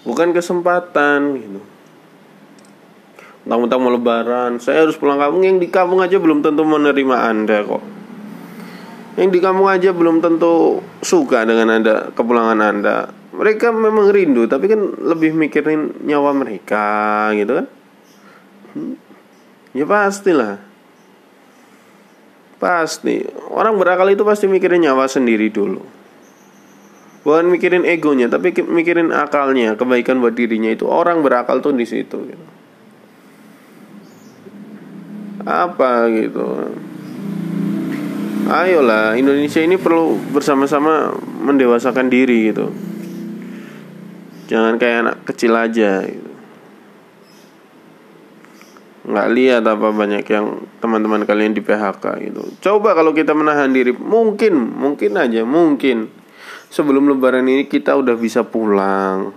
Bukan 0.05 0.37
kesempatan 0.37 1.19
gitu. 1.41 1.59
Mentang-mentang 3.43 3.79
mau 3.79 3.91
lebaran 3.91 4.51
Saya 4.63 4.87
harus 4.87 4.95
pulang 4.95 5.19
kampung. 5.19 5.43
Yang 5.43 5.67
di 5.67 5.69
kampung 5.73 5.99
aja 5.99 6.15
belum 6.15 6.39
tentu 6.39 6.63
menerima 6.63 7.17
anda 7.27 7.57
kok. 7.65 7.83
Yang 9.19 9.29
di 9.35 9.39
kampung 9.43 9.67
aja 9.67 9.89
belum 9.91 10.23
tentu 10.23 10.79
suka 11.03 11.43
dengan 11.43 11.75
anda 11.75 12.07
Kepulangan 12.15 12.59
anda. 12.63 13.11
Mereka 13.35 13.75
memang 13.75 14.07
rindu 14.07 14.47
Tapi 14.47 14.71
kan 14.71 14.79
lebih 14.95 15.35
mikirin 15.35 16.07
nyawa 16.07 16.31
mereka 16.31 17.27
Gitu 17.35 17.51
kan? 17.51 17.67
Hmm. 18.77 18.95
Ya 19.75 19.83
pastilah 19.83 20.63
Pasti. 22.57 23.21
Orang 23.53 23.77
berakal 23.77 24.09
itu 24.09 24.25
pasti 24.25 24.49
mikirin 24.49 24.81
nyawa 24.81 25.05
sendiri 25.05 25.53
dulu. 25.53 25.81
Bukan 27.27 27.51
mikirin 27.51 27.83
egonya 27.83 28.31
Tapi 28.31 28.55
mikirin 28.63 29.11
akalnya 29.11 29.75
Kebaikan 29.75 30.23
buat 30.23 30.31
dirinya 30.31 30.71
itu. 30.71 30.87
Orang 30.87 31.21
berakal 31.21 31.59
tuh 31.59 31.75
di 31.75 31.85
situ 31.85 32.17
gitu. 32.17 32.45
Apa 35.47 36.09
gitu? 36.11 36.43
Ayolah 38.47 39.19
Indonesia 39.19 39.59
ini 39.59 39.75
perlu 39.75 40.15
bersama-sama 40.31 41.11
mendewasakan 41.43 42.07
diri 42.07 42.51
gitu. 42.51 42.71
Jangan 44.47 44.79
kayak 44.79 44.97
anak 45.03 45.17
kecil 45.27 45.51
aja 45.51 46.07
gitu 46.07 46.36
nggak 49.07 49.27
lihat 49.31 49.63
apa 49.63 49.87
banyak 49.95 50.27
yang 50.27 50.67
teman-teman 50.83 51.23
kalian 51.23 51.55
di 51.55 51.63
PHK 51.63 52.05
gitu 52.27 52.43
coba 52.59 52.91
kalau 52.91 53.15
kita 53.15 53.31
menahan 53.31 53.71
diri 53.71 53.95
mungkin 53.95 54.59
mungkin 54.75 55.15
aja 55.15 55.47
mungkin 55.47 56.11
sebelum 56.67 57.07
lebaran 57.07 57.47
ini 57.47 57.71
kita 57.71 57.95
udah 57.95 58.19
bisa 58.19 58.43
pulang 58.43 59.31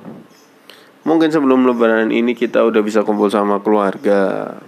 mungkin 1.07 1.31
sebelum 1.31 1.71
lebaran 1.71 2.11
ini 2.11 2.35
kita 2.35 2.67
udah 2.67 2.83
bisa 2.83 3.07
kumpul 3.07 3.31
sama 3.31 3.63
keluarga 3.63 4.59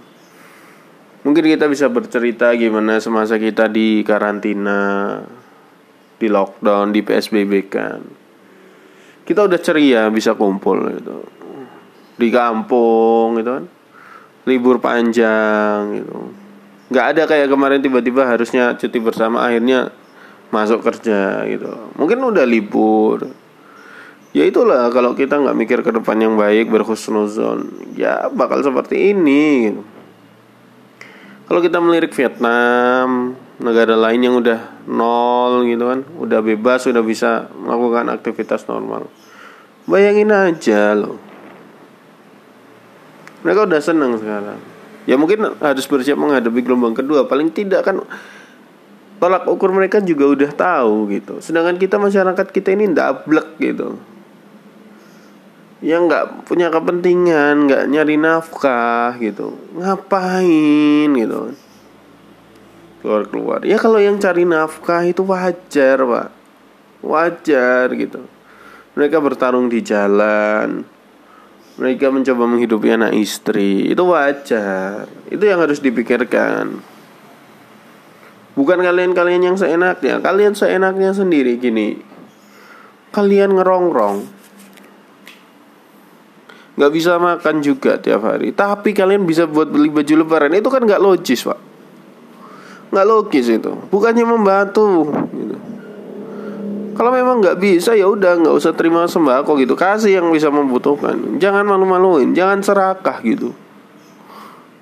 Mungkin 1.23 1.55
kita 1.55 1.71
bisa 1.71 1.87
bercerita 1.87 2.51
gimana 2.51 2.99
semasa 2.99 3.39
kita 3.39 3.71
di 3.71 4.03
karantina, 4.03 5.23
di 6.19 6.27
lockdown, 6.27 6.91
di 6.91 6.99
PSBB 6.99 7.71
kan. 7.71 8.03
Kita 9.23 9.47
udah 9.47 9.59
ceria 9.63 10.11
bisa 10.11 10.35
kumpul 10.35 10.83
gitu. 10.99 11.23
Di 12.19 12.27
kampung 12.27 13.39
gitu 13.39 13.49
kan. 13.55 13.65
Libur 14.43 14.79
panjang 14.83 16.03
gitu. 16.03 16.33
Gak 16.93 17.15
ada 17.15 17.23
kayak 17.25 17.47
kemarin 17.49 17.79
tiba-tiba 17.79 18.27
harusnya 18.27 18.75
cuti 18.75 18.99
bersama 18.99 19.43
akhirnya 19.43 19.89
masuk 20.53 20.83
kerja 20.83 21.47
gitu. 21.49 21.71
Mungkin 21.97 22.19
udah 22.21 22.45
libur. 22.45 23.25
Ya 24.33 24.49
itulah 24.49 24.89
kalau 24.89 25.13
kita 25.13 25.37
nggak 25.37 25.57
mikir 25.57 25.79
ke 25.85 25.93
depan 25.93 26.17
yang 26.17 26.33
baik 26.33 26.73
berhusnuzon, 26.73 27.93
ya 27.93 28.33
bakal 28.33 28.65
seperti 28.65 29.13
ini. 29.13 29.69
Gitu 29.69 29.81
kalau 31.47 31.59
kita 31.59 31.77
melirik 31.83 32.15
Vietnam 32.15 33.35
negara 33.61 33.93
lain 33.93 34.25
yang 34.25 34.35
udah 34.39 34.89
nol 34.89 35.61
gitu 35.67 35.85
kan 35.85 35.99
udah 36.17 36.39
bebas 36.41 36.89
sudah 36.89 37.05
bisa 37.05 37.51
melakukan 37.53 38.09
aktivitas 38.09 38.65
normal 38.65 39.07
bayangin 39.85 40.33
aja 40.33 40.97
loh 40.97 41.19
mereka 43.43 43.67
udah 43.67 43.79
seneng 43.83 44.15
sekarang. 44.17 44.59
Ya 45.03 45.19
mungkin 45.19 45.59
harus 45.59 45.83
bersiap 45.83 46.15
menghadapi 46.15 46.63
gelombang 46.63 46.95
kedua. 46.95 47.27
Paling 47.27 47.51
tidak 47.51 47.83
kan 47.83 47.99
tolak 49.19 49.43
ukur 49.51 49.75
mereka 49.75 49.99
juga 49.99 50.31
udah 50.31 50.51
tahu 50.55 51.11
gitu. 51.11 51.43
Sedangkan 51.43 51.75
kita 51.75 51.99
masyarakat 51.99 52.47
kita 52.55 52.71
ini 52.71 52.87
ndablek 52.95 53.59
gitu. 53.59 53.99
Yang 55.83 56.01
nggak 56.07 56.25
punya 56.47 56.71
kepentingan 56.71 57.67
nggak 57.67 57.83
nyari 57.91 58.15
nafkah 58.15 59.19
gitu. 59.19 59.59
Ngapain 59.75 61.11
gitu? 61.11 61.51
Keluar 63.03 63.27
keluar 63.27 63.59
ya 63.67 63.75
kalau 63.75 63.99
yang 63.99 64.15
cari 64.15 64.47
nafkah 64.47 65.03
itu 65.03 65.27
wajar 65.27 65.99
pak. 65.99 66.27
Wajar 67.03 67.91
gitu. 67.99 68.23
Mereka 68.95 69.19
bertarung 69.19 69.67
di 69.67 69.83
jalan 69.83 70.92
mereka 71.73 72.13
mencoba 72.13 72.45
menghidupi 72.45 72.93
anak 72.93 73.17
istri. 73.17 73.89
Itu 73.89 74.05
wajar. 74.13 75.09
Itu 75.33 75.41
yang 75.41 75.57
harus 75.57 75.81
dipikirkan. 75.81 76.85
Bukan 78.53 78.79
kalian-kalian 78.85 79.41
yang 79.53 79.57
seenaknya. 79.57 80.21
Kalian 80.21 80.53
seenaknya 80.53 81.09
sendiri 81.17 81.57
gini. 81.57 81.97
Kalian 83.09 83.57
ngerongrong. 83.57 84.29
Nggak 86.77 86.91
bisa 86.93 87.17
makan 87.17 87.65
juga 87.65 87.97
tiap 87.97 88.21
hari. 88.25 88.53
Tapi 88.53 88.93
kalian 88.93 89.25
bisa 89.25 89.49
buat 89.49 89.69
beli 89.73 89.89
baju 89.89 90.13
lebaran. 90.25 90.53
Itu 90.53 90.69
kan 90.69 90.85
nggak 90.85 91.01
logis 91.01 91.45
pak. 91.45 91.57
Nggak 92.93 93.07
logis 93.09 93.49
itu. 93.49 93.73
Bukannya 93.89 94.25
membantu. 94.25 95.09
Kalau 96.93 97.11
memang 97.13 97.41
nggak 97.41 97.57
bisa 97.57 97.97
ya 97.97 98.05
udah 98.09 98.39
nggak 98.39 98.55
usah 98.55 98.71
terima 98.77 99.05
sembako 99.09 99.57
gitu. 99.59 99.73
Kasih 99.73 100.21
yang 100.21 100.29
bisa 100.29 100.53
membutuhkan. 100.53 101.37
Jangan 101.41 101.65
malu-maluin 101.65 102.33
jangan 102.37 102.61
serakah 102.61 103.19
gitu. 103.25 103.53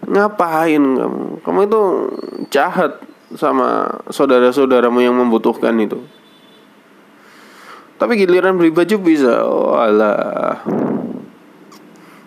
Ngapain 0.05 0.81
kamu? 0.81 1.23
Kamu 1.43 1.59
itu 1.65 1.81
jahat 2.51 2.99
sama 3.35 4.01
saudara-saudaramu 4.11 4.99
yang 4.99 5.15
membutuhkan 5.15 5.71
itu. 5.79 5.99
Tapi 8.01 8.17
giliran 8.17 8.57
beli 8.57 8.73
baju 8.73 8.95
bisa. 8.97 9.45
Oh 9.45 9.77
alah. 9.77 10.65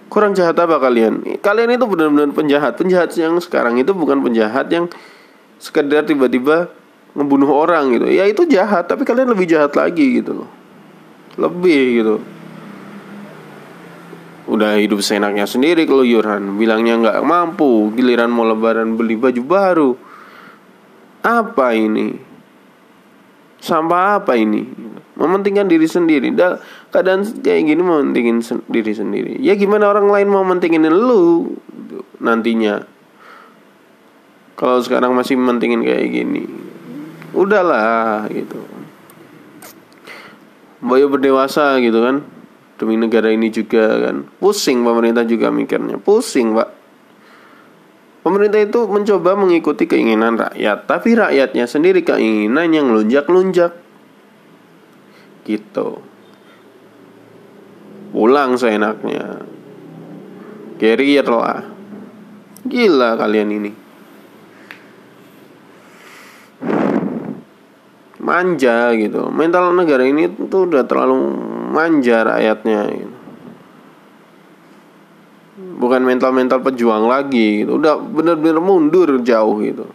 Kurang 0.07 0.31
jahat 0.39 0.55
apa 0.55 0.79
kalian? 0.79 1.43
Kalian 1.43 1.75
itu 1.75 1.85
benar-benar 1.91 2.31
penjahat. 2.31 2.79
Penjahat 2.79 3.11
yang 3.19 3.35
sekarang 3.43 3.83
itu 3.83 3.91
bukan 3.91 4.23
penjahat 4.23 4.71
yang 4.71 4.87
sekedar 5.59 6.07
tiba-tiba 6.07 6.71
ngebunuh 7.15 7.51
orang 7.51 7.95
gitu. 7.95 8.07
Ya 8.11 8.27
itu 8.27 8.47
jahat, 8.47 8.91
tapi 8.91 9.07
kalian 9.07 9.33
lebih 9.33 9.47
jahat 9.47 9.75
lagi 9.75 10.23
gitu 10.23 10.45
loh. 10.45 10.51
Lebih 11.39 11.83
gitu. 12.03 12.17
Udah 14.45 14.77
hidup 14.77 15.01
seenaknya 15.01 15.49
sendiri 15.49 15.89
keluyuran, 15.89 16.61
bilangnya 16.61 17.01
nggak 17.01 17.19
mampu, 17.25 17.89
giliran 17.97 18.29
mau 18.29 18.45
lebaran 18.45 18.99
beli 18.99 19.17
baju 19.17 19.43
baru. 19.43 19.91
Apa 21.25 21.73
ini? 21.73 22.35
sampah 23.65 24.21
apa 24.21 24.37
ini 24.37 24.69
mementingkan 25.17 25.65
diri 25.65 25.89
sendiri 25.89 26.29
dah 26.37 26.61
keadaan 26.93 27.25
kayak 27.41 27.65
gini 27.65 27.81
mementingin 27.81 28.45
sen 28.45 28.61
diri 28.69 28.93
sendiri 28.93 29.41
ya 29.41 29.57
gimana 29.57 29.89
orang 29.89 30.13
lain 30.13 30.29
mau 30.29 30.45
mentingin 30.45 30.85
lu 30.93 31.57
nantinya 32.21 32.85
kalau 34.61 34.85
sekarang 34.85 35.17
masih 35.17 35.41
mementingin 35.41 35.81
kayak 35.81 36.13
gini 36.13 36.45
udahlah 37.35 38.31
gitu. 38.31 38.63
Bayu 40.81 41.11
berdewasa 41.11 41.77
gitu 41.83 42.01
kan. 42.01 42.23
Demi 42.79 42.99
negara 42.99 43.31
ini 43.31 43.51
juga 43.51 44.09
kan. 44.09 44.27
Pusing 44.39 44.87
pemerintah 44.87 45.27
juga 45.27 45.51
mikirnya. 45.51 45.99
Pusing 45.99 46.55
pak. 46.55 46.71
Pemerintah 48.25 48.57
itu 48.65 48.89
mencoba 48.89 49.37
mengikuti 49.37 49.85
keinginan 49.85 50.41
rakyat 50.41 50.89
tapi 50.89 51.13
rakyatnya 51.13 51.69
sendiri 51.69 52.01
keinginan 52.01 52.73
yang 52.73 52.89
lunjak-lunjak 52.89 53.77
gitu. 55.45 56.01
Pulang 58.17 58.57
seenaknya. 58.57 59.45
Carrier 60.81 61.27
lah. 61.29 61.69
Gila 62.65 63.21
kalian 63.21 63.51
ini 63.53 63.84
manja 68.25 68.97
gitu. 68.97 69.29
Mental 69.29 69.77
negara 69.77 70.09
ini 70.09 70.33
tuh 70.49 70.65
udah 70.73 70.89
terlalu 70.89 71.37
manja 71.77 72.25
rakyatnya 72.25 72.81
gitu. 72.89 73.15
bukan 75.75 76.01
mental-mental 76.01 76.65
pejuang 76.65 77.05
lagi 77.05 77.63
gitu. 77.63 77.77
Udah 77.77 78.01
bener-bener 78.01 78.59
mundur 78.59 79.21
jauh 79.21 79.61
gitu. 79.61 79.87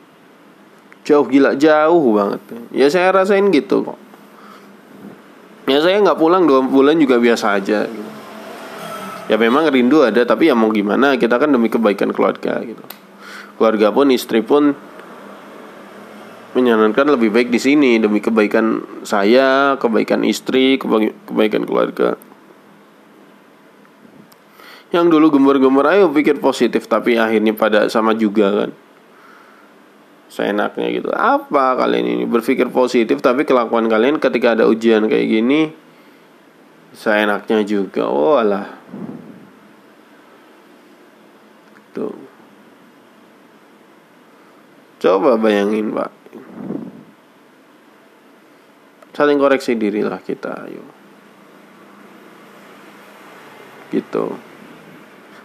Jauh 1.07 1.25
gila 1.25 1.57
jauh 1.57 2.05
banget. 2.13 2.41
Ya 2.69 2.87
saya 2.93 3.09
rasain 3.09 3.49
gitu 3.49 3.81
kok. 3.81 3.97
Ya 5.65 5.81
saya 5.81 5.97
nggak 6.01 6.21
pulang 6.21 6.45
dua 6.45 6.61
bulan 6.65 6.97
juga 6.97 7.17
biasa 7.21 7.61
aja 7.61 7.85
gitu. 7.85 8.11
ya 9.29 9.37
memang 9.37 9.69
rindu 9.69 10.01
ada 10.01 10.25
tapi 10.25 10.49
ya 10.49 10.57
mau 10.57 10.73
gimana? 10.73 11.17
Kita 11.17 11.37
kan 11.37 11.53
demi 11.53 11.69
kebaikan 11.69 12.13
keluarga 12.13 12.61
gitu. 12.65 12.81
Keluarga 13.57 13.93
pun 13.93 14.09
istri 14.09 14.41
pun 14.41 14.73
menyarankan 16.53 17.13
lebih 17.13 17.29
baik 17.29 17.49
di 17.53 17.61
sini 17.61 18.01
demi 18.01 18.17
kebaikan 18.23 18.81
saya, 19.05 19.77
kebaikan 19.77 20.25
istri, 20.25 20.81
kebaikan 20.81 21.65
keluarga. 21.65 22.17
Yang 24.89 25.05
dulu 25.13 25.37
gembar-gembar 25.37 25.93
ayo 25.93 26.09
pikir 26.09 26.41
positif 26.41 26.89
tapi 26.89 27.13
akhirnya 27.13 27.53
pada 27.53 27.85
sama 27.93 28.17
juga 28.17 28.65
kan. 28.65 28.71
Seenaknya 30.29 30.89
gitu. 30.89 31.09
Apa 31.13 31.77
kalian 31.77 32.05
ini 32.05 32.25
berpikir 32.25 32.73
positif 32.73 33.21
tapi 33.21 33.45
kelakuan 33.45 33.85
kalian 33.85 34.17
ketika 34.17 34.57
ada 34.57 34.65
ujian 34.65 35.05
kayak 35.05 35.27
gini 35.29 35.69
seenaknya 36.97 37.61
juga. 37.61 38.09
Oh 38.09 38.41
alah. 38.41 38.81
Tuh. 41.93 42.17
Coba 44.99 45.37
bayangin, 45.37 45.93
Pak 45.93 46.18
saling 49.19 49.35
koreksi 49.35 49.75
diri 49.75 49.99
lah 49.99 50.23
kita 50.23 50.63
ayo. 50.63 50.79
Gitu. 53.91 54.25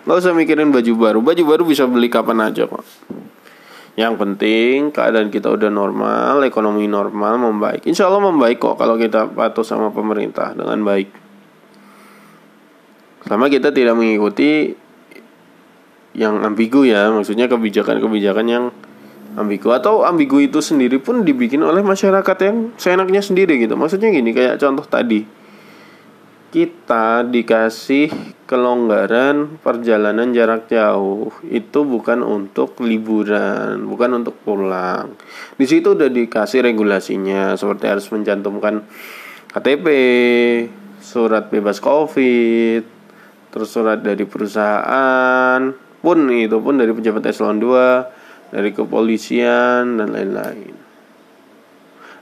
Nggak 0.07 0.16
usah 0.23 0.31
mikirin 0.31 0.71
baju 0.71 0.93
baru. 0.95 1.19
Baju 1.19 1.43
baru 1.43 1.62
bisa 1.66 1.83
beli 1.90 2.07
kapan 2.07 2.54
aja 2.54 2.71
kok. 2.71 2.87
Yang 3.99 4.14
penting 4.14 4.95
keadaan 4.95 5.26
kita 5.35 5.50
udah 5.50 5.75
normal 5.75 6.47
ekonomi 6.47 6.87
normal 6.87 7.35
membaik. 7.43 7.83
Insya 7.90 8.07
Allah 8.07 8.23
membaik 8.31 8.62
kok 8.62 8.78
kalau 8.78 8.95
kita 8.95 9.26
patuh 9.35 9.66
sama 9.66 9.90
pemerintah 9.90 10.54
dengan 10.54 10.78
baik. 10.87 11.11
Sama 13.26 13.50
kita 13.50 13.75
tidak 13.75 13.99
mengikuti 13.99 14.71
yang 16.14 16.47
ambigu 16.47 16.87
ya. 16.87 17.11
Maksudnya 17.11 17.50
kebijakan-kebijakan 17.50 18.47
yang 18.47 18.71
ambigu. 19.34 19.70
Atau 19.70 20.02
ambigu 20.02 20.42
itu 20.42 20.58
sendiri 20.62 20.98
pun 21.02 21.22
dibikin 21.22 21.62
oleh 21.62 21.82
masyarakat 21.82 22.36
yang 22.42 22.74
seenaknya 22.78 23.20
sendiri 23.20 23.58
gitu. 23.60 23.74
Maksudnya 23.78 24.10
gini 24.10 24.30
kayak 24.34 24.58
contoh 24.58 24.86
tadi. 24.86 25.26
Kita 26.54 27.26
dikasih 27.26 28.14
kelonggaran 28.47 29.58
perjalanan 29.58 30.30
jarak 30.30 30.70
jauh. 30.70 31.34
Itu 31.50 31.82
bukan 31.82 32.23
untuk 32.23 32.78
liburan 32.78 33.82
bukan 33.90 34.23
untuk 34.23 34.38
pulang. 34.47 35.18
Di 35.58 35.66
situ 35.66 35.99
udah 35.99 36.06
dikasih 36.06 36.62
regulasinya 36.62 37.58
seperti 37.58 37.90
harus 37.90 38.06
mencantumkan 38.14 38.86
KTP 39.50 39.86
surat 41.04 41.52
bebas 41.52 41.78
covid 41.84 42.82
terus 43.54 43.70
surat 43.70 44.02
dari 44.02 44.25
perusahaan 44.26 45.60
pun 46.02 46.18
itu 46.32 46.58
pun 46.58 46.75
dari 46.75 46.90
pejabat 46.90 47.30
eselon 47.30 47.62
2 47.62 48.24
dari 48.54 48.71
kepolisian 48.71 49.99
dan 49.99 50.14
lain-lain. 50.14 50.78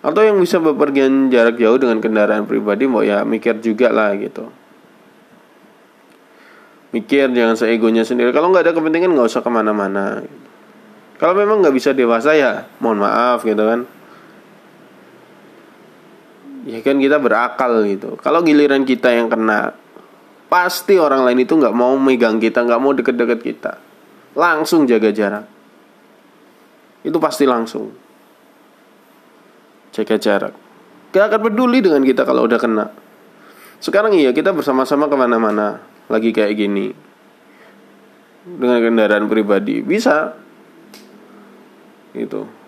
Atau 0.01 0.25
yang 0.25 0.41
bisa 0.41 0.57
bepergian 0.59 1.29
jarak 1.29 1.61
jauh 1.61 1.77
dengan 1.77 2.01
kendaraan 2.01 2.49
pribadi 2.49 2.89
mau 2.89 3.05
ya 3.05 3.21
mikir 3.23 3.61
juga 3.61 3.93
lah 3.93 4.17
gitu. 4.17 4.49
Mikir 6.97 7.31
jangan 7.37 7.55
seegonya 7.55 8.03
sendiri. 8.03 8.33
Kalau 8.33 8.49
nggak 8.49 8.65
ada 8.65 8.73
kepentingan 8.73 9.13
nggak 9.13 9.29
usah 9.29 9.45
ke 9.45 9.51
mana-mana. 9.53 10.25
Kalau 11.21 11.37
memang 11.37 11.61
nggak 11.63 11.77
bisa 11.77 11.93
dewasa 11.93 12.35
ya 12.35 12.67
mohon 12.81 13.05
maaf 13.05 13.45
gitu 13.45 13.63
kan. 13.63 13.85
Ya 16.65 16.81
kan 16.81 16.97
kita 16.97 17.21
berakal 17.21 17.85
gitu. 17.87 18.17
Kalau 18.25 18.41
giliran 18.43 18.89
kita 18.89 19.13
yang 19.13 19.29
kena, 19.31 19.77
pasti 20.49 20.99
orang 20.99 21.29
lain 21.29 21.45
itu 21.45 21.55
nggak 21.55 21.75
mau 21.75 21.95
megang 21.95 22.43
kita, 22.43 22.65
nggak 22.65 22.81
mau 22.81 22.91
deket-deket 22.97 23.41
kita. 23.45 23.73
Langsung 24.35 24.89
jaga 24.89 25.15
jarak 25.15 25.62
itu 27.03 27.19
pasti 27.19 27.45
langsung. 27.47 27.91
Jaga 29.93 30.17
jarak. 30.17 30.55
Gak 31.13 31.29
akan 31.29 31.41
peduli 31.53 31.85
dengan 31.85 32.01
kita 32.01 32.25
kalau 32.25 32.49
udah 32.49 32.57
kena. 32.57 32.87
Sekarang 33.83 34.17
iya 34.17 34.33
kita 34.33 34.55
bersama-sama 34.55 35.11
ke 35.11 35.17
mana-mana 35.19 35.83
lagi 36.09 36.33
kayak 36.33 36.57
gini. 36.57 36.95
Dengan 38.43 38.81
kendaraan 38.81 39.29
pribadi. 39.29 39.85
Bisa. 39.85 40.33
Itu 42.17 42.63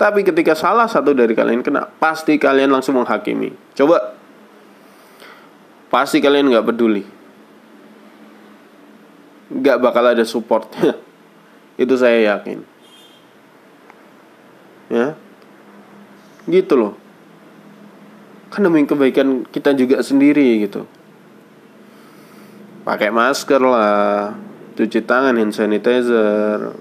tapi 0.00 0.24
ketika 0.24 0.56
salah 0.56 0.88
satu 0.88 1.12
dari 1.12 1.36
kalian 1.36 1.60
kena 1.60 1.84
pasti 1.84 2.40
kalian 2.40 2.72
langsung 2.72 2.96
menghakimi. 2.96 3.52
Coba. 3.76 4.16
Pasti 5.92 6.24
kalian 6.24 6.48
nggak 6.48 6.64
peduli. 6.64 7.04
Nggak 9.52 9.76
bakal 9.76 10.16
ada 10.16 10.24
supportnya 10.24 10.96
itu 11.82 11.92
saya 12.00 12.32
yakin 12.32 12.64
ya. 14.90 15.14
Gitu 16.50 16.74
loh. 16.76 16.98
Kan 18.50 18.66
demi 18.66 18.82
kebaikan 18.84 19.46
kita 19.46 19.72
juga 19.78 20.02
sendiri 20.02 20.66
gitu. 20.66 20.84
Pakai 22.82 23.14
masker 23.14 23.62
lah. 23.62 24.34
Cuci 24.74 25.00
tangan 25.06 25.38
hand 25.38 25.54
sanitizer. 25.54 26.74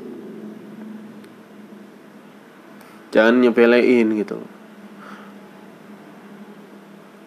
Jangan 3.14 3.42
nyepelein 3.42 4.18
gitu 4.18 4.42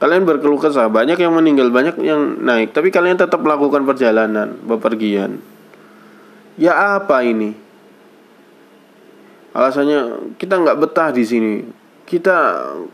kalian 0.02 0.26
berkeluh 0.26 0.58
kesah. 0.58 0.90
Banyak 0.90 1.14
yang 1.14 1.30
meninggal 1.30 1.70
banyak 1.70 1.94
yang 2.02 2.42
naik. 2.42 2.74
Tapi 2.74 2.90
kalian 2.90 3.14
tetap 3.14 3.38
melakukan 3.38 3.86
perjalanan 3.86 4.58
bepergian. 4.66 5.38
Ya 6.58 6.98
apa 6.98 7.22
ini 7.22 7.54
alasannya 9.52 10.32
kita 10.40 10.60
nggak 10.60 10.78
betah 10.80 11.12
di 11.12 11.24
sini. 11.24 11.54
Kita 12.08 12.36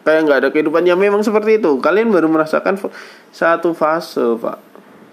kayak 0.07 0.21
nggak 0.27 0.39
ada 0.47 0.49
kehidupan. 0.55 0.87
Ya 0.87 0.95
memang 0.95 1.27
seperti 1.27 1.59
itu. 1.59 1.79
Kalian 1.83 2.15
baru 2.15 2.31
merasakan 2.31 2.79
satu 3.35 3.75
fase 3.75 4.39
pak. 4.39 4.59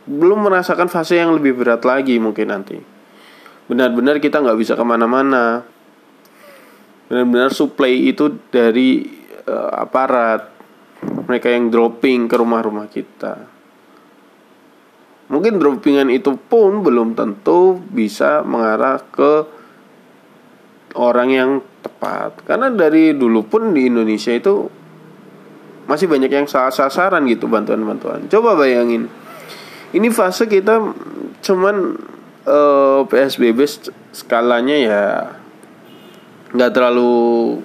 Belum 0.05 0.45
merasakan 0.45 0.85
fase 0.85 1.17
yang 1.17 1.33
lebih 1.33 1.57
berat 1.57 1.81
lagi 1.81 2.21
mungkin 2.21 2.53
nanti. 2.53 2.77
Benar-benar 3.65 4.21
kita 4.21 4.45
nggak 4.45 4.57
bisa 4.61 4.77
ke 4.77 4.85
mana-mana. 4.85 5.65
Benar-benar 7.09 7.49
supply 7.49 8.09
itu 8.13 8.37
dari 8.53 9.05
uh, 9.49 9.73
aparat. 9.81 10.53
Mereka 11.05 11.49
yang 11.49 11.73
dropping 11.73 12.29
ke 12.29 12.35
rumah-rumah 12.37 12.89
kita. 12.89 13.55
Mungkin 15.25 15.57
droppingan 15.57 16.13
itu 16.13 16.37
pun 16.37 16.85
belum 16.85 17.17
tentu 17.17 17.81
bisa 17.89 18.45
mengarah 18.45 19.01
ke 19.01 19.54
orang 20.95 21.29
yang 21.31 21.49
tepat. 21.83 22.41
Karena 22.47 22.71
dari 22.71 23.13
dulu 23.13 23.45
pun 23.45 23.75
di 23.75 23.87
Indonesia 23.87 24.31
itu 24.31 24.67
masih 25.85 26.09
banyak 26.09 26.31
yang 26.33 26.47
salah 26.49 26.73
sasaran 26.73 27.23
gitu 27.29 27.45
bantuan-bantuan. 27.45 28.25
Coba 28.25 28.57
bayangin 28.57 29.05
ini 29.95 30.11
fase 30.11 30.49
kita 30.49 30.81
cuman 31.45 31.75
uh, 32.43 32.51
eh, 32.51 33.01
PSBB 33.05 33.59
skalanya 34.11 34.75
ya 34.75 35.01
nggak 36.51 36.71
terlalu 36.75 37.59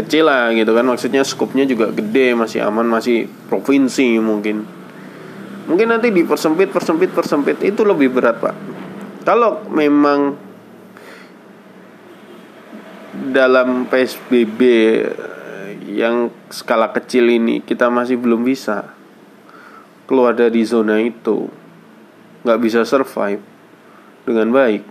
kecil 0.00 0.30
lah 0.30 0.54
gitu 0.54 0.72
kan. 0.72 0.86
Maksudnya 0.86 1.26
skupnya 1.26 1.68
juga 1.68 1.90
gede 1.90 2.32
masih 2.32 2.62
aman 2.62 2.86
masih 2.86 3.26
provinsi 3.50 4.16
mungkin. 4.22 4.64
Mungkin 5.66 5.86
nanti 5.90 6.10
dipersempit 6.10 6.70
persempit 6.70 7.10
persempit 7.10 7.58
itu 7.62 7.82
lebih 7.82 8.14
berat 8.14 8.38
pak. 8.38 8.54
Kalau 9.22 9.62
memang 9.70 10.34
dalam 13.30 13.86
psbb 13.86 14.60
yang 15.92 16.32
skala 16.48 16.90
kecil 16.90 17.28
ini 17.28 17.60
kita 17.60 17.92
masih 17.92 18.16
belum 18.16 18.42
bisa 18.42 18.90
keluar 20.08 20.34
dari 20.34 20.64
zona 20.64 20.98
itu. 20.98 21.46
Nggak 22.42 22.60
bisa 22.60 22.80
survive 22.82 23.40
dengan 24.26 24.50
baik. 24.50 24.82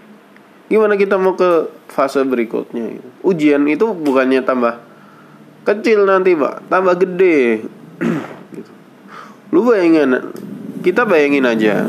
Gimana 0.71 0.95
kita 0.95 1.19
mau 1.19 1.35
ke 1.35 1.67
fase 1.91 2.23
berikutnya? 2.23 3.03
Ujian 3.25 3.67
itu 3.67 3.91
bukannya 3.91 4.39
tambah 4.45 4.79
kecil 5.67 6.07
nanti 6.07 6.37
pak. 6.37 6.63
Tambah 6.71 6.95
gede. 7.01 7.39
Gitu. 8.51 8.67
lu 9.55 9.63
bayangin 9.63 10.31
kita 10.83 11.07
bayangin 11.07 11.47
aja. 11.47 11.87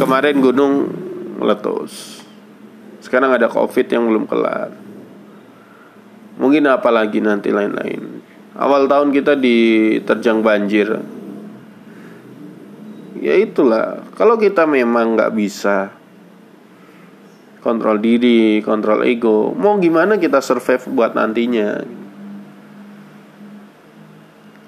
Kemarin 0.00 0.42
gunung 0.42 0.90
meletus. 1.38 2.24
Sekarang 3.00 3.32
ada 3.32 3.46
covid 3.46 3.86
yang 3.88 4.08
belum 4.08 4.24
kelar 4.26 4.83
mungkin 6.40 6.66
apa 6.66 6.90
lagi 6.90 7.22
nanti 7.22 7.54
lain-lain 7.54 8.22
awal 8.58 8.86
tahun 8.90 9.10
kita 9.14 9.38
diterjang 9.38 10.42
banjir 10.42 11.02
ya 13.18 13.34
itulah 13.38 14.02
kalau 14.14 14.38
kita 14.38 14.66
memang 14.68 15.18
nggak 15.18 15.32
bisa 15.34 15.94
kontrol 17.64 17.96
diri, 17.96 18.60
kontrol 18.60 19.00
ego. 19.08 19.56
Mau 19.56 19.80
gimana 19.80 20.20
kita 20.20 20.44
survive 20.44 20.84
buat 20.92 21.16
nantinya? 21.16 21.80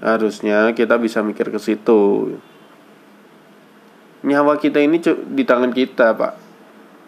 Harusnya 0.00 0.72
kita 0.72 0.96
bisa 0.96 1.20
mikir 1.20 1.52
ke 1.52 1.60
situ. 1.60 2.32
Nyawa 4.24 4.56
kita 4.56 4.80
ini 4.80 4.96
di 5.28 5.44
tangan 5.44 5.76
kita, 5.76 6.16
Pak. 6.16 6.34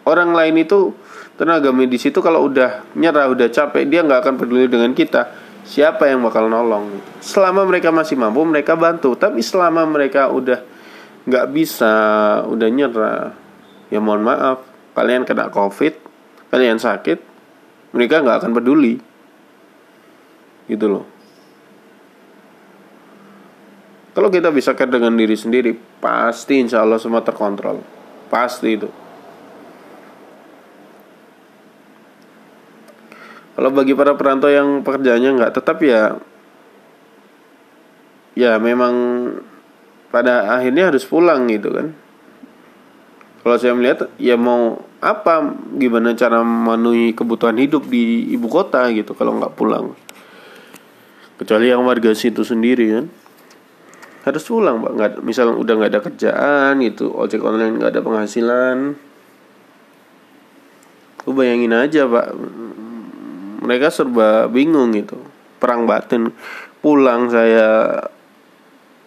Orang 0.05 0.37
lain 0.37 0.61
itu 0.61 0.93
tenaga 1.39 1.71
medis 1.71 2.03
itu 2.03 2.19
kalau 2.19 2.51
udah 2.51 2.83
nyerah, 2.99 3.31
udah 3.31 3.47
capek, 3.47 3.87
dia 3.87 4.03
nggak 4.03 4.19
akan 4.27 4.35
peduli 4.35 4.67
dengan 4.67 4.91
kita. 4.91 5.47
Siapa 5.63 6.11
yang 6.11 6.25
bakal 6.27 6.51
nolong? 6.51 6.99
Selama 7.23 7.63
mereka 7.63 7.95
masih 7.95 8.19
mampu, 8.19 8.43
mereka 8.43 8.75
bantu. 8.75 9.15
Tapi 9.15 9.39
selama 9.39 9.87
mereka 9.87 10.27
udah 10.27 10.59
nggak 11.23 11.45
bisa, 11.55 11.93
udah 12.43 12.67
nyerah, 12.67 13.31
ya 13.87 14.03
mohon 14.03 14.27
maaf, 14.27 14.69
kalian 14.99 15.23
kena 15.23 15.47
covid 15.47 15.95
kalian 16.51 16.75
sakit 16.75 17.23
mereka 17.95 18.19
nggak 18.19 18.43
akan 18.43 18.51
peduli 18.51 18.99
gitu 20.67 20.85
loh 20.91 21.05
kalau 24.11 24.27
kita 24.27 24.51
bisa 24.51 24.75
care 24.75 24.91
dengan 24.91 25.15
diri 25.15 25.39
sendiri 25.39 25.71
pasti 26.03 26.59
insya 26.59 26.83
Allah 26.83 26.99
semua 26.99 27.23
terkontrol 27.23 27.79
pasti 28.27 28.69
itu 28.75 28.89
kalau 33.59 33.75
bagi 33.75 33.91
para 33.91 34.15
perantau 34.15 34.47
yang 34.47 34.87
pekerjaannya 34.87 35.35
nggak 35.35 35.51
tetap 35.51 35.83
ya 35.83 36.15
ya 38.39 38.55
memang 38.55 38.95
pada 40.15 40.55
akhirnya 40.55 40.87
harus 40.87 41.03
pulang 41.03 41.43
gitu 41.51 41.67
kan. 41.75 41.91
Kalau 43.43 43.55
saya 43.59 43.75
melihat 43.75 44.07
ya 44.15 44.39
mau 44.39 44.79
apa 45.03 45.43
gimana 45.75 46.15
cara 46.15 46.39
memenuhi 46.39 47.11
kebutuhan 47.11 47.59
hidup 47.59 47.83
di 47.91 48.31
ibu 48.31 48.47
kota 48.47 48.87
gitu 48.95 49.11
kalau 49.11 49.35
nggak 49.35 49.59
pulang. 49.59 49.91
Kecuali 51.35 51.67
yang 51.67 51.83
warga 51.83 52.15
situ 52.15 52.47
sendiri 52.47 52.95
kan. 52.95 53.05
Harus 54.23 54.47
pulang 54.47 54.79
pak. 54.79 54.91
Nggak 54.95 55.11
misal 55.19 55.51
udah 55.51 55.73
nggak 55.75 55.91
ada 55.91 56.01
kerjaan 56.03 56.79
gitu 56.79 57.11
ojek 57.11 57.43
online 57.43 57.75
nggak 57.75 57.91
ada 57.91 58.01
penghasilan. 58.07 58.77
Lu 61.27 61.31
bayangin 61.35 61.75
aja 61.75 62.07
pak 62.07 62.27
mereka 63.59 63.91
serba 63.91 64.47
bingung 64.47 64.95
gitu. 64.95 65.19
Perang 65.59 65.83
batin. 65.83 66.31
Pulang 66.79 67.27
saya 67.27 67.99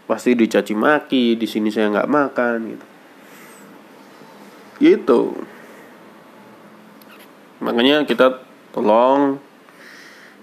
pasti 0.04 0.36
dicaci 0.36 0.76
maki 0.76 1.40
di 1.40 1.48
sini 1.48 1.72
saya 1.72 1.88
nggak 1.88 2.10
makan 2.10 2.56
gitu. 2.76 2.86
Gitu. 4.82 5.22
Makanya 7.62 8.04
kita 8.04 8.42
tolong 8.76 9.40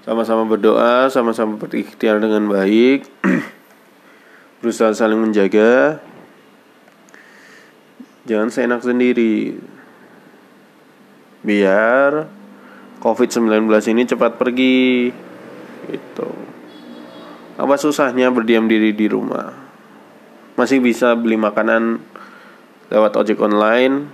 sama-sama 0.07 0.47
berdoa 0.47 1.11
sama-sama 1.11 1.59
berikhtiar 1.59 2.17
dengan 2.17 2.49
baik 2.49 3.05
berusaha 4.63 4.89
saling 4.95 5.21
menjaga. 5.21 6.01
Jangan 8.25 8.49
seenak 8.49 8.81
sendiri. 8.81 9.59
Biar 11.45 12.38
COVID-19 12.99 13.67
ini 13.95 14.03
cepat 14.03 14.35
pergi. 14.35 15.11
Itu 15.89 16.29
apa 17.59 17.75
susahnya 17.75 18.31
berdiam 18.31 18.71
diri 18.71 18.95
di 18.95 19.11
rumah? 19.11 19.51
Masih 20.55 20.79
bisa 20.79 21.11
beli 21.15 21.35
makanan 21.35 21.99
lewat 22.87 23.19
ojek 23.19 23.35
online? 23.43 24.07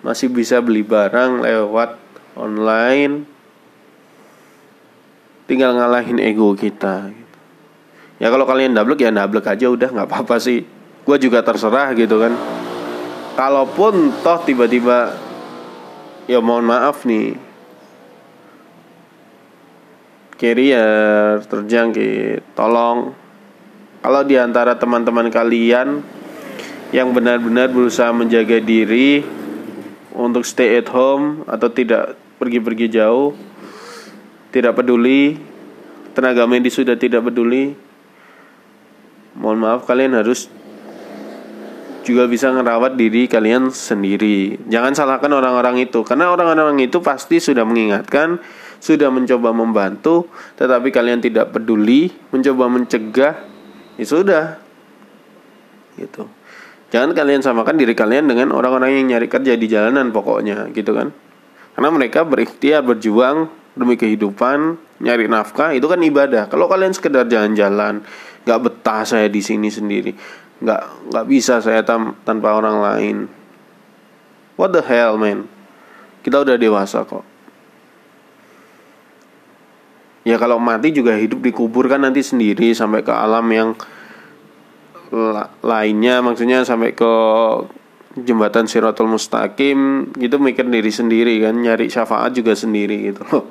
Masih 0.00 0.32
bisa 0.32 0.64
beli 0.64 0.80
barang 0.80 1.44
lewat 1.44 2.00
online? 2.32 3.28
Tinggal 5.44 5.76
ngalahin 5.76 6.16
ego 6.16 6.56
kita. 6.56 7.12
Gitu. 7.12 7.36
ya 8.24 8.28
kalau 8.32 8.48
kalian 8.48 8.72
double 8.72 8.96
ya 8.96 9.12
double 9.12 9.44
aja 9.44 9.66
udah 9.68 9.88
nggak 9.92 10.08
apa-apa 10.08 10.40
sih. 10.40 10.64
Gue 11.04 11.16
juga 11.20 11.44
terserah 11.44 11.92
gitu 11.92 12.20
kan. 12.20 12.32
Kalaupun 13.36 14.16
toh 14.24 14.40
tiba-tiba 14.48 15.12
ya 16.24 16.40
mohon 16.40 16.68
maaf 16.68 17.04
nih 17.04 17.47
carrier 20.38 21.42
terjangkit 21.44 22.54
tolong 22.54 23.12
kalau 23.98 24.22
di 24.22 24.38
antara 24.38 24.78
teman-teman 24.78 25.28
kalian 25.28 26.00
yang 26.94 27.12
benar-benar 27.12 27.68
berusaha 27.68 28.14
menjaga 28.14 28.62
diri 28.62 29.20
untuk 30.14 30.46
stay 30.46 30.78
at 30.78 30.88
home 30.88 31.44
atau 31.44 31.68
tidak 31.68 32.16
pergi-pergi 32.38 32.86
jauh 32.88 33.34
tidak 34.54 34.78
peduli 34.78 35.36
tenaga 36.14 36.46
medis 36.46 36.78
sudah 36.78 36.94
tidak 36.94 37.26
peduli 37.26 37.74
mohon 39.36 39.58
maaf 39.58 39.84
kalian 39.84 40.16
harus 40.16 40.48
juga 42.08 42.24
bisa 42.24 42.48
ngerawat 42.48 42.96
diri 42.96 43.28
kalian 43.28 43.68
sendiri. 43.68 44.56
Jangan 44.72 44.96
salahkan 44.96 45.28
orang-orang 45.28 45.84
itu 45.84 46.00
karena 46.08 46.32
orang-orang 46.32 46.80
itu 46.80 47.04
pasti 47.04 47.36
sudah 47.36 47.68
mengingatkan, 47.68 48.40
sudah 48.78 49.10
mencoba 49.10 49.50
membantu, 49.50 50.30
tetapi 50.54 50.94
kalian 50.94 51.18
tidak 51.18 51.50
peduli, 51.50 52.10
mencoba 52.30 52.70
mencegah, 52.70 53.34
ya 53.98 54.06
sudah. 54.06 54.44
Gitu. 55.98 56.24
Jangan 56.88 57.12
kalian 57.12 57.44
samakan 57.44 57.76
diri 57.76 57.92
kalian 57.92 58.30
dengan 58.30 58.54
orang-orang 58.54 58.96
yang 58.96 59.12
nyari 59.12 59.28
kerja 59.28 59.58
di 59.58 59.66
jalanan 59.68 60.08
pokoknya, 60.08 60.72
gitu 60.72 60.96
kan? 60.96 61.12
Karena 61.76 61.90
mereka 61.92 62.24
berikhtiar 62.24 62.80
berjuang 62.80 63.50
demi 63.76 64.00
kehidupan, 64.00 64.80
nyari 65.04 65.28
nafkah 65.28 65.76
itu 65.76 65.84
kan 65.84 66.00
ibadah. 66.00 66.48
Kalau 66.48 66.66
kalian 66.66 66.96
sekedar 66.96 67.28
jalan-jalan, 67.28 68.02
nggak 68.48 68.60
betah 68.64 69.04
saya 69.04 69.28
di 69.28 69.44
sini 69.44 69.68
sendiri, 69.68 70.16
nggak 70.64 71.12
nggak 71.12 71.26
bisa 71.28 71.60
saya 71.60 71.84
tam, 71.84 72.16
tanpa 72.24 72.56
orang 72.56 72.80
lain. 72.80 73.16
What 74.56 74.72
the 74.72 74.82
hell, 74.82 75.20
man? 75.20 75.46
Kita 76.24 76.42
udah 76.42 76.56
dewasa 76.56 77.04
kok. 77.04 77.22
Ya 80.28 80.36
kalau 80.36 80.60
mati 80.60 80.92
juga 80.92 81.16
hidup 81.16 81.40
dikubur 81.40 81.88
kan 81.88 82.04
nanti 82.04 82.20
sendiri 82.20 82.76
sampai 82.76 83.00
ke 83.00 83.08
alam 83.08 83.48
yang 83.48 83.72
lainnya 85.64 86.20
maksudnya 86.20 86.68
sampai 86.68 86.92
ke 86.92 87.12
jembatan 88.12 88.68
Siratul 88.68 89.08
Mustaqim 89.08 90.12
gitu 90.20 90.36
mikir 90.36 90.68
diri 90.68 90.92
sendiri 90.92 91.40
kan 91.40 91.56
nyari 91.56 91.88
syafaat 91.88 92.36
juga 92.36 92.52
sendiri 92.52 93.08
gitu 93.08 93.24
loh. 93.32 93.44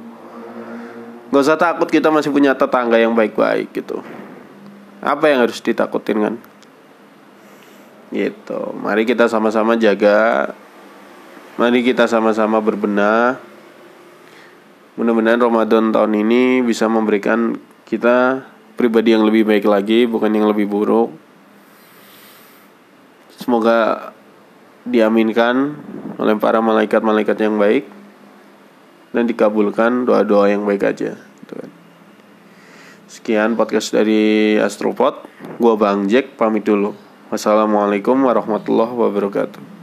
Gak 1.33 1.43
usah 1.49 1.57
takut 1.57 1.89
kita 1.89 2.13
masih 2.13 2.29
punya 2.29 2.53
tetangga 2.53 3.01
yang 3.01 3.17
baik-baik 3.17 3.73
gitu. 3.73 4.05
Apa 5.01 5.33
yang 5.33 5.49
harus 5.49 5.57
ditakutin 5.65 6.21
kan? 6.21 6.35
Gitu. 8.13 8.61
Mari 8.77 9.09
kita 9.09 9.25
sama-sama 9.25 9.73
jaga. 9.81 10.53
Mari 11.57 11.81
kita 11.81 12.05
sama-sama 12.05 12.61
berbenah 12.61 13.46
Mudah-mudahan 14.97 15.39
Ramadan 15.39 15.93
tahun 15.93 16.13
ini 16.25 16.65
bisa 16.65 16.89
memberikan 16.89 17.55
kita 17.85 18.43
pribadi 18.73 19.13
yang 19.13 19.23
lebih 19.23 19.45
baik 19.45 19.69
lagi 19.69 20.09
Bukan 20.09 20.33
yang 20.33 20.49
lebih 20.49 20.65
buruk 20.65 21.13
Semoga 23.37 24.11
diaminkan 24.87 25.77
oleh 26.17 26.35
para 26.41 26.63
malaikat-malaikat 26.63 27.37
yang 27.37 27.61
baik 27.61 27.85
dan 29.11 29.23
dikabulkan 29.27 30.07
doa-doa 30.07 30.51
yang 30.51 30.63
baik 30.67 30.83
aja 30.83 31.15
gitu 31.15 31.53
kan. 31.53 31.71
Sekian 33.07 33.55
podcast 33.55 33.95
dari 33.95 34.55
Astropod. 34.59 35.23
Gua 35.61 35.79
Bang 35.79 36.11
Jack 36.11 36.35
pamit 36.35 36.67
dulu. 36.67 36.91
Wassalamualaikum 37.31 38.19
warahmatullahi 38.23 38.93
wabarakatuh. 38.93 39.76